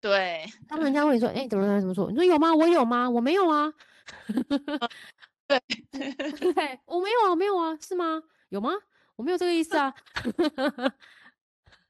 [0.00, 2.10] 对，当人家问你说，哎、欸，怎么怎么说？
[2.10, 2.54] 你说有吗？
[2.54, 3.08] 我有吗？
[3.08, 3.72] 我没有啊。
[5.48, 5.58] 对，
[5.90, 8.22] 对，我没有啊，没有啊，是吗？
[8.50, 8.70] 有吗？
[9.16, 9.94] 我没有这个意思啊。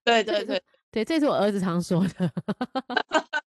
[0.04, 2.32] 对对对对，这是我儿子常说的。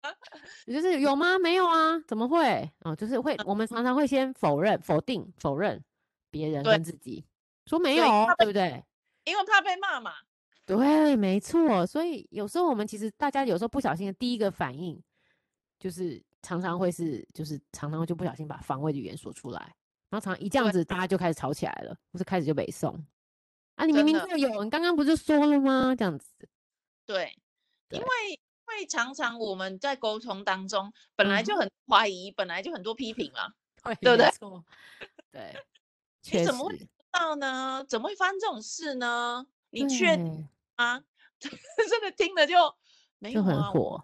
[0.65, 1.39] 就是有吗？
[1.39, 1.99] 没有啊？
[2.07, 2.69] 怎么会？
[2.81, 5.83] 哦，就是会，我们常常会先否认、否定、否认
[6.29, 7.25] 别人跟自己，
[7.65, 8.05] 说没有，
[8.37, 8.83] 对，不对？
[9.25, 10.13] 因为怕被骂嘛。
[10.65, 11.85] 对，没错。
[11.85, 15.01] 所以有时候我们其实大家有时候不小心的第一个反应，
[15.79, 19.59] 就是常常会是，就是常常就不小心把防卫的语言说出来，
[20.09, 22.93] 然后常常一这样子，大家就开始吵起来了，不是开始就北宋
[23.75, 23.85] 啊？
[23.85, 25.95] 你明明就有，你刚刚不是说了吗？
[25.95, 26.27] 这样子。
[27.05, 27.35] 对，
[27.89, 28.07] 对，因为。
[28.71, 33.53] 因为常常我们在沟通当中本来就很怀疑，嗯、本来就很多批评嘛，
[33.99, 34.31] 对不对？
[35.31, 35.55] 对，
[36.31, 37.85] 你怎么会知道呢？
[37.87, 39.45] 怎么会发生这种事呢？
[39.71, 41.03] 你确定啊？
[41.39, 41.49] 这
[42.01, 42.55] 个听了就
[43.19, 44.03] 没有、啊、就很火，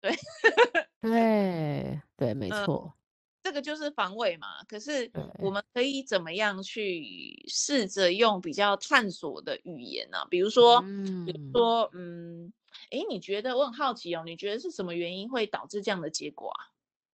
[0.00, 0.16] 对
[1.02, 2.98] 对对，没错、嗯，
[3.42, 4.64] 这个就是防卫嘛。
[4.64, 10.26] 可是我们可以怎么样去试着用比较探索的语言呢、啊？
[10.30, 12.52] 比如说，嗯、比如说，嗯。
[12.90, 14.22] 哎，你觉得我很好奇哦？
[14.24, 16.58] 你觉得是什么原因会导致这样的结果啊？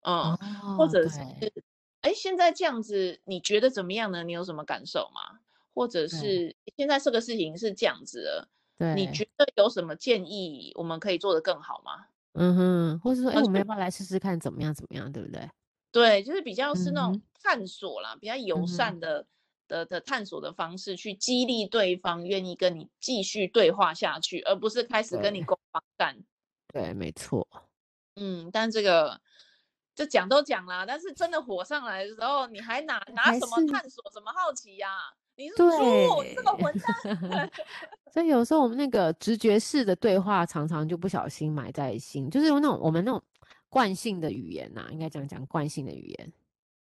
[0.02, 0.14] 嗯，
[0.62, 1.20] 哦、或者是
[2.02, 4.24] 哎，现在这样子，你觉得怎么样呢？
[4.24, 5.40] 你有什么感受吗？
[5.74, 12.06] 或者是现在这个事情是这样子的，对，你觉得有什么建议我们可以做得更好吗？
[12.34, 15.50] 嗯哼，或者说，哎，我们要不要来试试看怎么样怎么样，对不对？
[15.92, 19.26] 对，就是比较是那种探索啦，嗯、比较友善的。
[19.74, 26.16] 嗯的的探索的方式去激励对方愿意跟你继续对话下去，而不是开始跟你攻防战。
[26.68, 27.48] 对，没错。
[28.16, 29.20] 嗯，但这个
[29.96, 35.02] 就讲都讲了，但是真的火上来的时候，你还拿拿什么探索，什么好奇呀、啊？
[35.36, 35.64] 你是猪，
[36.36, 37.50] 这个混蛋。
[38.14, 43.20] 所以有时候我们那个直觉式的对话，常常就不小心埋在心，就是用那种我们那种
[43.70, 46.34] 惯性的语言呐、啊，应该讲讲惯性的语言。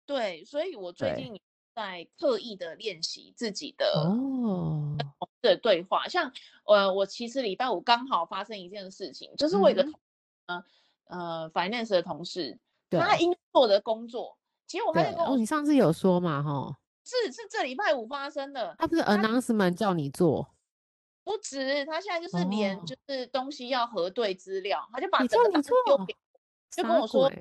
[0.08, 1.40] 对，所以我最近。
[1.80, 4.98] 在刻意的练习自己的哦
[5.42, 6.12] 的对话，oh.
[6.12, 6.34] 像
[6.66, 9.98] 呃，我其实礼拜五刚好发生一件事情，就是我一个、mm -hmm.
[10.48, 10.66] 呃
[11.06, 14.38] 呃 finance 的同事，他应做的工作，
[14.68, 20.54] 其实我还在跟我，哦，你上次有说嘛，哈，是是这礼拜五发生的，他不是 announcement 叫你做，
[21.24, 24.90] 不止，他现在就是连就是东西要核对资料，oh.
[24.96, 26.14] 他就把这个丢给，
[26.70, 27.32] 就跟我说，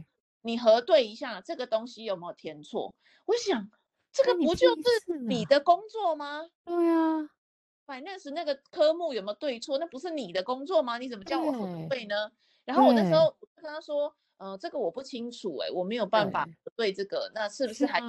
[0.43, 3.69] 你核对一下这个东西有没有填错，我想。
[4.19, 6.49] 这个不就是你的工作吗？
[6.65, 7.31] 对呀、啊
[7.87, 9.79] ，，finance 那个科目有没有对错？
[9.79, 10.99] 那不是你的工作吗？
[10.99, 12.31] 你怎么叫我核对呢？
[12.65, 18.01] 然后我那时候跟他说，呃，这个我不清楚、欸，哎，我没有办法核对这个，那是不是还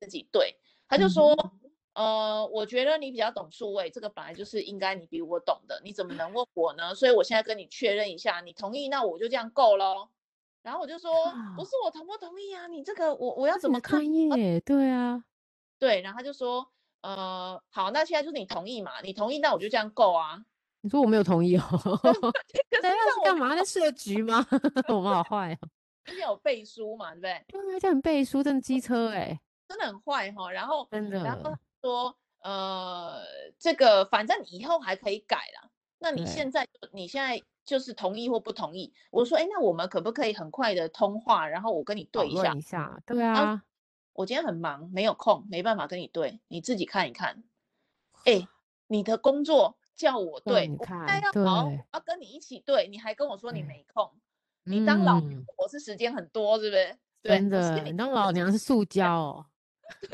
[0.00, 0.56] 自己对？
[0.88, 1.32] 他就说。
[1.34, 1.50] 嗯
[1.94, 6.94] 呃，我觉得你比较懂数位，这个本来就是应该你比我懂的，你怎么能问我呢？
[6.94, 10.08] 所以我现在跟你确认一下，你同意，那我就这样够喽。
[10.62, 11.10] 然后我就说，
[11.56, 12.68] 不是我同不同意啊？
[12.68, 13.98] 你这个我我要怎么看？
[13.98, 15.24] 专业，对啊，
[15.78, 16.00] 对。
[16.00, 16.66] 然后他就说，
[17.02, 19.00] 呃，好，那现在就是你同意嘛？
[19.02, 20.42] 你同意，那我就这样够啊。
[20.80, 21.62] 你说我没有同意哦？
[22.70, 23.54] 那是干嘛？
[23.56, 24.46] 在设局吗？
[24.88, 25.68] 我们好坏哦。
[26.06, 27.44] 而且有背书嘛，对不对？
[27.48, 30.50] 对啊，叫你背书，真的机车哎、欸，真的很坏哈。
[30.50, 31.54] 然后真的，然后。
[31.80, 33.22] 说呃，
[33.56, 35.70] 这个反正以后还可以改啦。
[36.00, 38.92] 那你现在你现在就是同意或不同意？
[39.10, 42.52] 我说，哎，那我们可不可以很快的通话，然后我跟你对一下？
[42.54, 43.62] 一下，对啊。
[44.18, 47.44] 我今天很忙，没有空，没办法跟你对，你自己看一看。
[48.24, 48.48] 哎，
[48.88, 54.12] 你的工作叫我对，你看，我要好，要跟你一起对，你还跟我说你没空，
[54.64, 56.98] 你当老娘我是时间很多，是不是？
[57.22, 59.46] 真的，你当老娘是塑胶哦。
[60.00, 60.10] 对，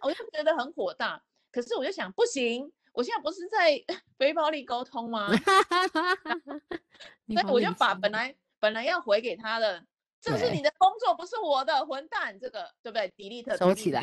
[0.00, 1.22] 我就觉得很火大。
[1.50, 3.78] 可是我就想，不行，我现在不是在
[4.16, 5.28] 非暴力沟通吗？
[7.28, 9.84] 所以我就把本来本来要回给他的，
[10.22, 14.00] 这是你的工作，不是我的，混蛋，这个对不对？delete 收起来。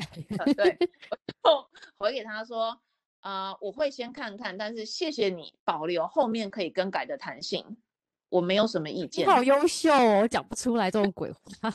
[0.57, 0.77] 对，
[1.43, 2.77] 我就回给他说，
[3.21, 7.77] 啊、呃，我会先看看，但是谢谢你保留后面可以更改的弹性，
[8.27, 9.25] 我没有什么意见。
[9.25, 11.39] 你好优秀哦，我讲不出来这种鬼话。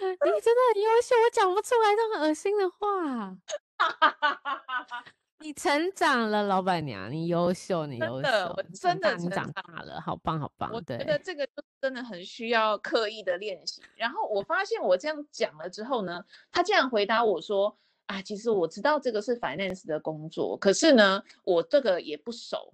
[0.00, 3.38] 你真的很优秀，我讲不出来这么恶心的话。
[5.40, 10.70] 你成长了，老板娘，你优秀，你优秀，真的，你长大了，好棒，好棒。
[10.72, 11.46] 我觉得这个
[11.80, 13.82] 真的很需要刻意的练习。
[13.96, 22.72] 然后我发现我这样讲了之后呢，他竟然回答我说：“啊，其实我知道这个是 finance 的工作，可是呢，我这个也不熟，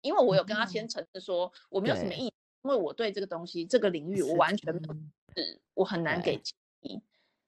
[0.00, 2.32] 因为我有跟他先承认说我没有什么意见，
[2.64, 4.94] 因为我对这个东西这个领域我完全没有。”
[5.36, 7.00] 是我很难给建议，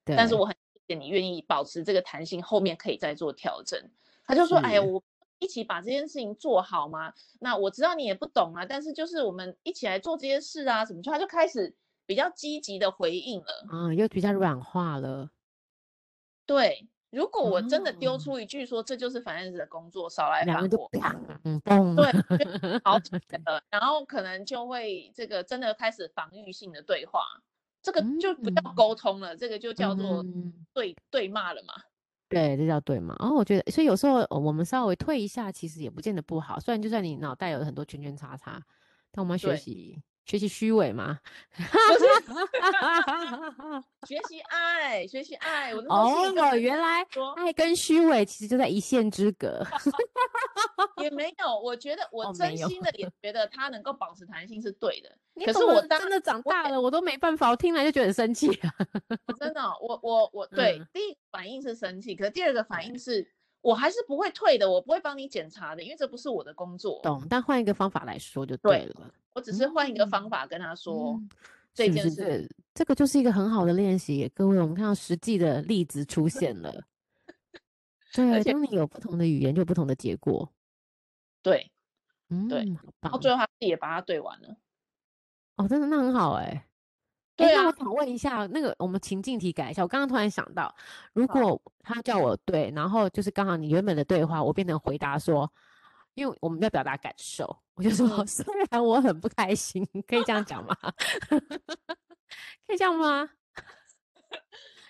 [0.04, 0.54] 但是我很
[0.94, 3.80] 你愿意保持这个弹性，后面可以再做调整。
[4.26, 5.02] 他就说：“哎呀，我
[5.40, 7.12] 一起把这件事情做好嘛？
[7.40, 11.74] 那我知道你也不懂啊，但是就是我们一起来做这些事啊，什么就他就开始
[12.06, 15.30] 比较积极的回应了，啊，又比较软化了。
[16.46, 20.90] 对，如果我真的丢出一句说这就是反正的工作，少来烦我，
[21.42, 22.98] 嗯，对，好，
[23.70, 27.42] 然后可能就会这个真的开始防御性的对话。”
[27.82, 30.22] 这个就不叫沟通了，嗯、这个就叫做
[30.72, 31.74] 对、嗯、对骂了嘛。
[32.28, 33.14] 对，这叫对骂。
[33.16, 36.60] 哦，我觉得，所以有时候我们稍微退一下，其实也不见得不好。
[36.60, 38.62] 虽然就算你脑袋有很多圈圈叉叉，
[39.10, 40.00] 但我们要学习。
[40.24, 41.18] 学习虚伪吗？
[44.06, 45.74] 学习爱，学习爱。
[45.74, 47.04] 我哦，我原来
[47.36, 49.66] 爱跟虚伪其实就在一线之隔。
[51.02, 55.10] 也没有，我觉得我真心的也觉得他能够保持弹性是对的。
[55.34, 58.48] 哦、可是我真的长大了，我，我都没办法，我听来就觉得很生气。
[59.38, 63.26] 真的，我我我对、嗯、第一反应是生气，可是第二个反应是。
[63.62, 67.00] 我还是不会退的，我不会帮你检查的，因为这不是我的工作。
[67.02, 68.94] 懂，但换一个方法来说就对了。
[68.94, 71.28] 对，我只是换一个方法跟他说、嗯、
[71.74, 72.10] 这件事。
[72.10, 76.82] 是是是，这个就是一个很好的练习，各位，我们看到实际的例子出现了。
[78.14, 80.50] 对，当你有不同的语言，就有不同的结果。
[81.42, 81.70] 对，
[82.28, 82.64] 嗯，对，
[83.00, 84.56] 然后最后他自己也把它对完了。
[85.56, 86.64] 哦，真的，那很好哎、欸。
[87.40, 89.82] 哎，那我想问一下，那个我们情境题改一下。
[89.82, 90.74] 我刚刚突然想到，
[91.12, 95.50] 如果他叫我对，然后就是刚好你原本的对话，我变成回答说，
[96.14, 100.76] 因为我们要表达感受，我就说虽然我很不开心，可以这样讲吗？
[102.66, 103.28] 可以这样吗？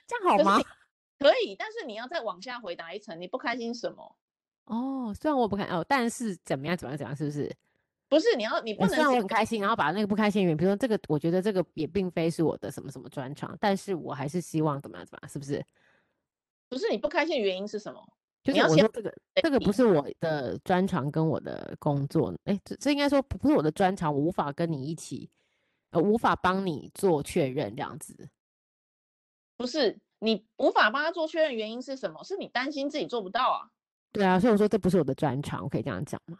[0.07, 0.61] 这样好吗？
[1.19, 4.17] 可以，但是你要再往下回答一层，你不开心什么？
[4.65, 6.77] 哦，虽然我不开哦，但是怎么样？
[6.77, 6.99] 怎么样？
[6.99, 7.17] 怎么样？
[7.17, 7.55] 是不是？
[8.11, 15.65] 不是你要，你不能让我很开心，然后把那个不开心的原因，比如说这个，我觉得这个也并非是我的什么什么专长，但是我还是希望怎么样怎么样，是不是？
[16.69, 18.05] 不是你不开心的原因是什么？
[18.43, 25.31] 就是我说这个这个不是我的专长跟我的工作，哎，这这应该说不是我的专长，我无法跟你一起，
[25.91, 28.29] 呃，无法帮你做确认这样子。
[29.57, 32.25] 不是你无法帮他做确认原因是什么？
[32.25, 33.71] 是你担心自己做不到啊？
[34.11, 36.39] 对啊，所以我说这不是我的专长，我可以这样讲吗？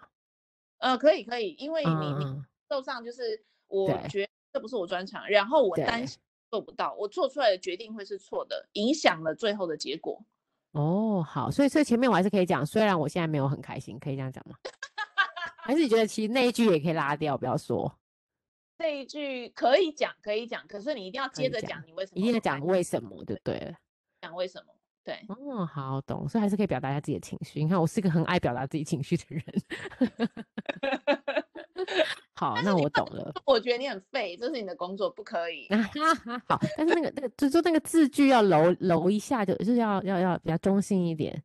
[0.81, 6.19] 呃，可以可以，因为你、嗯、你受上就是我觉得这不是我专长，然后我担心
[6.51, 10.23] 做不到，我做出来的决定会是错的，影响了最后的结果。
[10.73, 14.57] 哦，好，所以所以前面我还是可以讲，虽然我现在没有很开心，可以这样讲吗？
[15.63, 17.93] 还是你觉得其实那一句也可以拉掉，不要说？
[18.79, 22.19] 这一句可以讲，可以讲，可是你一定要接着讲，你为什么？
[22.19, 23.77] 一定要讲为什么，对不对？
[24.23, 24.73] 讲为什么？
[25.11, 27.61] 对，哦，好懂，所以还是可以表达一下自己的情绪。
[27.61, 29.45] 你看，我是一个很爱表达自己情绪的人。
[32.35, 33.33] 好，那我懂了。
[33.45, 35.67] 我觉得你很废，这是你的工作，不可以。
[36.47, 41.43] 好，但是那个那个，就就那个字句要揉揉一下就，就就是要要要比较中性一点，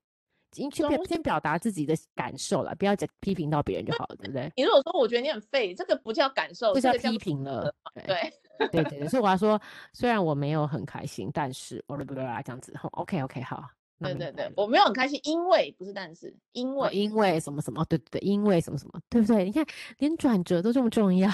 [0.56, 4.52] 先去先表达自己的感受了，不要再批评到别人就好了，对不对？
[4.56, 7.74] 你如果说我觉得你很废，这个不叫感受，这叫批评了。
[8.06, 8.34] 对。
[8.58, 13.62] 对对对对，所以我要说，虽然我没有很开心，但是我不不啦这样子，OK OK 好。
[14.00, 19.44] 对对对，我没有很开心，因为不是但是，因为、哦、因为什么什么，对对对，因为什么什么，对不对？
[19.44, 19.66] 你看
[19.98, 21.30] 连转折都这么重要，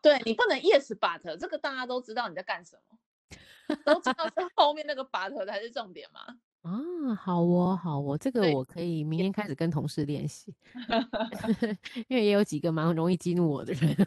[0.00, 6.20] 对你不能 yes but，这个大家都知道你在干什么，都知道是后面那个 but 才是重点嘛。
[6.62, 10.54] 啊，好哦，好哦，这个我可以明天开始跟同事练习，
[12.08, 13.96] 因为也有几个蛮容易激怒我的人。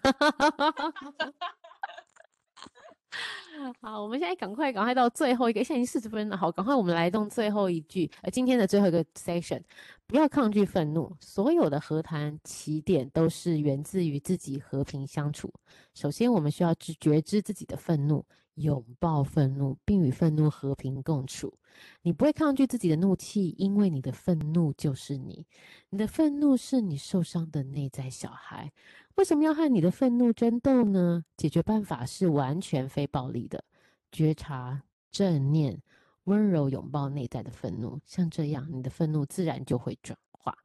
[3.82, 6.36] 好，我们现在赶快赶快到最后一个，现在已经四十分了。
[6.38, 9.62] 好，赶快我们来动最后一句，呃，今天的最后一个 session，
[10.06, 15.52] 不要抗拒愤怒，所有的和谈起点都是源自于自己和平相处。
[15.94, 18.26] 首先，我们需要知觉知自己的愤怒，
[18.56, 21.58] 拥抱愤怒，并与愤怒和平共处。
[22.02, 25.46] 你不会抗拒自己的怒气，因为你的愤怒就是你，
[25.90, 28.72] 你的愤怒是你受伤的内在小孩。
[29.16, 31.24] 为什么要和你的愤怒争斗呢？
[31.38, 33.64] 解决办法是完全非暴力的，
[34.12, 35.82] 觉察、正念、
[36.26, 40.58] 温柔拥抱内在的愤怒，像这样，你的愤怒自然就会转化。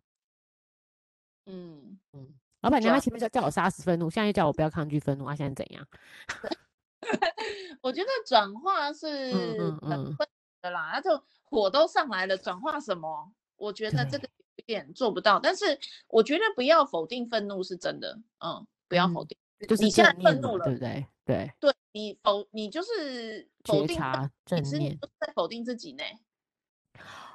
[1.46, 2.28] 嗯嗯，
[2.60, 5.84] 老板娘她前面叫叫我杀死愤怒，现在又叫我不要抗拒愤怒，啊，现在怎样？
[7.82, 9.32] 我觉得转化是
[9.80, 10.28] 很困难
[10.62, 13.32] 的啦，那、就火都上来了，转化什么？
[13.56, 14.28] 我觉得这个。
[14.56, 15.64] 有点做不到，但是
[16.06, 21.06] 我觉得不要否定愤怒是真的，嗯，不要否定，嗯、就是你现在愤怒了，对不对？
[21.24, 23.98] 对，对你否，你就是否定，
[24.44, 26.04] 正其实你都在否定自己呢。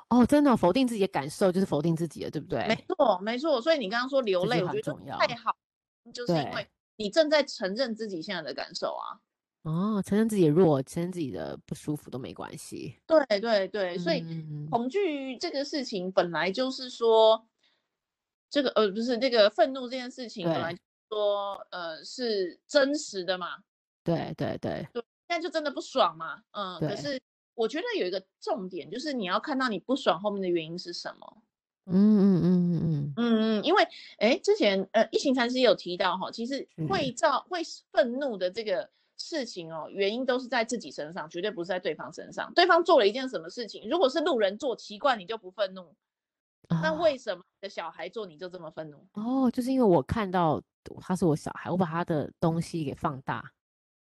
[0.09, 2.63] 哦，真的，否定自己的感受就是否定自己了，对不对？
[2.67, 3.59] 没错，没错。
[3.59, 5.57] 所以你刚刚说流泪，我觉得太好，
[6.13, 9.17] 就是因为你正在承认自己现在的感受啊。
[9.65, 12.95] 哦，承认自己的弱，承认自己的不舒服都没关系。
[13.07, 14.23] 对对对，所以
[14.69, 17.47] 恐惧这个事情本来就是说，嗯、
[18.51, 20.77] 这个呃不是这个愤怒这件事情本来
[21.09, 23.57] 说呃是真实的嘛。
[24.03, 26.43] 对对对，对，现在就真的不爽嘛。
[26.51, 27.19] 嗯，可是
[27.55, 31.37] 我觉得有一个重点就是你要看到你不爽后面的原因是什么。
[31.87, 33.87] 嗯嗯嗯嗯嗯嗯嗯，因为
[34.19, 37.61] 哎之前呃一行禅师有提到哈，其实会造会
[37.91, 38.87] 愤怒的这个。
[39.17, 42.53] 事情哦，原因都是在自己身上，绝对不是在对方身上。
[42.53, 45.95] 对方做了一件什么事情，如果是路人做，奇怪你就不愤怒，
[46.81, 49.07] 那为什么你的小孩做你就这么愤怒？
[49.13, 50.61] 哦，就是因为我看到
[50.99, 53.51] 他是我小孩，我把他的东西给放大。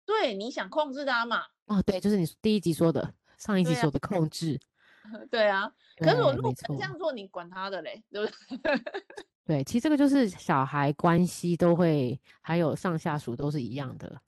[0.07, 1.45] 对，你想控制他嘛？
[1.67, 4.61] 哦，对，就是你第一集说的，上一集说的控制。
[5.31, 8.81] 对啊，可是我路人这样做，你管他的嘞，对不对？
[9.45, 14.19] 对，其实这个就是小孩关系都会，还有上下属都是一样的。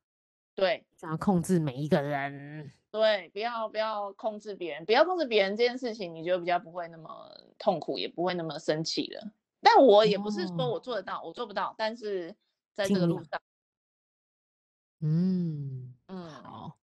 [0.56, 2.72] 对，想要控制每一个人。
[2.90, 9.30] 对，不要不要控制别人，不要控制别人这件事情，你就比较不会那么痛苦，也不会那么生气了。
[9.60, 12.34] 但我也不是说我做得到，哦、我做不到，但是
[12.72, 13.40] 在这个路上，
[15.00, 16.78] 嗯嗯，好。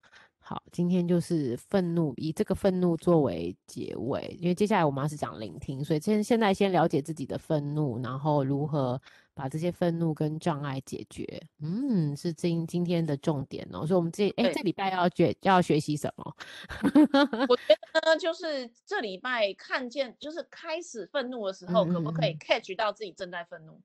[0.46, 9.00] 好，今天就是愤怒，以这个愤怒作为结尾，因为接下来我们要是讲聆听，所以现现在先了解自己的愤怒，然后如何
[9.32, 11.24] 把这些愤怒跟障碍解决，
[11.62, 13.86] 嗯，是今今天的重点哦。
[13.86, 16.36] 所以我们这哎这礼拜要学要学习什么？
[17.48, 23.80] 我觉得呢，就是这礼拜看见，就是开始愤怒的时候，可不可以 catch 到自己正在愤怒？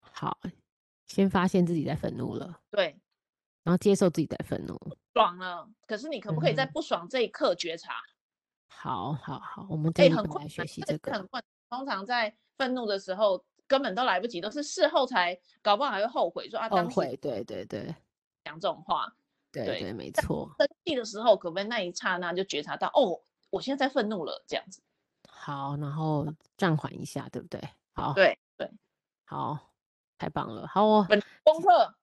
[0.00, 0.36] 好，
[1.06, 2.58] 先发现自己在愤怒了。
[2.72, 2.98] 对。
[3.66, 4.78] 然后接受自己的愤怒，
[5.12, 5.68] 爽了。
[5.88, 7.94] 可是你可不可以在不爽这一刻觉察？
[7.94, 11.12] 嗯、好好好，我们可以很快学习这个。
[11.12, 11.42] 很困。
[11.68, 17.16] 通常在愤怒的时候，根本都来不及，都是事后才，搞不好还会后悔说啊，后悔。
[17.16, 17.92] 对对对，
[18.44, 19.12] 讲这种话，
[19.50, 20.48] 对对，对没错。
[20.60, 24.80] 生气的时候，可不可以那一刹那就觉察到，哦，我现在在愤怒了，这样子。
[25.28, 26.24] 好，然后
[26.56, 27.60] 暂缓一下，对不对？
[27.94, 28.70] 好，对对，
[29.24, 29.58] 好，
[30.18, 30.68] 太棒了。
[30.68, 31.96] 好，哦本功课。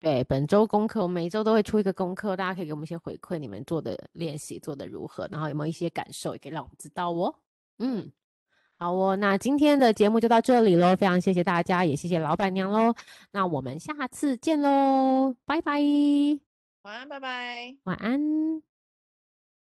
[0.00, 7.34] 对，本周功课，我每周都会出一个功课，大家可以给我们一些回馈，你们做的练习做的如何，然后有没有一些感受，也可以让我们知道哦。
[7.78, 8.12] 嗯，
[8.78, 12.94] 好哦，那今天的节目就到这里喽，非常谢谢大家，也谢谢老板娘喽。
[13.32, 15.80] 那我们下次见喽，拜拜。
[16.82, 17.76] 晚安，拜拜。
[17.82, 18.77] 晚安。